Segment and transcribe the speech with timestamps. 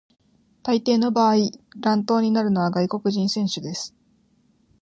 [0.63, 3.93] 大抵の場合、乱闘になるのは外国人選手です。